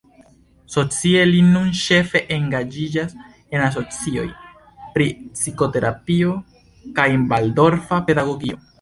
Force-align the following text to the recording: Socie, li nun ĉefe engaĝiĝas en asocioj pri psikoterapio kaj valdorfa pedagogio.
Socie, 0.75 1.19
li 1.31 1.41
nun 1.49 1.67
ĉefe 1.79 2.21
engaĝiĝas 2.37 3.13
en 3.27 3.67
asocioj 3.67 4.27
pri 4.97 5.09
psikoterapio 5.39 6.37
kaj 7.01 7.11
valdorfa 7.37 8.05
pedagogio. 8.11 8.65